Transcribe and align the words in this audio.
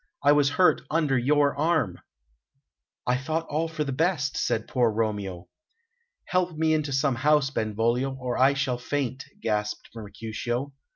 I 0.23 0.31
was 0.31 0.49
hurt 0.57 0.81
under 0.89 1.15
your 1.15 1.55
arm." 1.55 1.99
"I 3.05 3.17
thought 3.17 3.45
all 3.49 3.67
for 3.67 3.83
the 3.83 3.91
best," 3.91 4.35
said 4.35 4.67
poor 4.67 4.89
Romeo. 4.89 5.47
"Help 6.25 6.57
me 6.57 6.73
into 6.73 6.91
some 6.91 7.13
house, 7.13 7.51
Benvolio, 7.51 8.15
or 8.15 8.35
I 8.35 8.55
shall 8.55 8.79
faint," 8.79 9.23
gasped 9.41 9.91
Mercutio.... 9.93 10.73